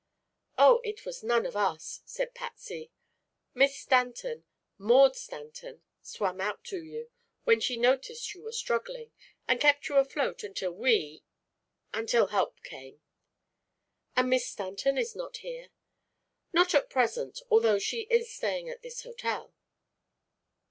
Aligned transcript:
"Oh, 0.57 0.81
it 0.83 1.05
was 1.05 1.21
none 1.21 1.45
of 1.45 1.55
us," 1.55 2.01
said 2.05 2.33
Patsy. 2.33 2.91
"Miss 3.53 3.77
Stanton 3.77 4.45
Maud 4.79 5.15
Stanton 5.15 5.83
swam 6.01 6.41
out 6.41 6.63
to 6.63 6.81
you, 6.83 7.11
when 7.43 7.59
she 7.59 7.77
noticed 7.77 8.33
you 8.33 8.41
were 8.41 8.51
struggling, 8.51 9.11
and 9.47 9.61
kept 9.61 9.89
you 9.89 9.97
afloat 9.97 10.41
until 10.41 10.71
we 10.71 11.23
until 11.93 12.29
help 12.33 12.63
came." 12.63 13.03
"And 14.15 14.31
Miss 14.31 14.47
Stanton 14.47 14.97
is 14.97 15.15
not 15.15 15.37
here?" 15.37 15.69
"Not 16.51 16.73
at 16.73 16.89
present, 16.89 17.39
although 17.51 17.77
she 17.77 18.07
is 18.09 18.31
staying 18.33 18.69
at 18.69 18.81
this 18.81 19.03
hotel." 19.03 19.53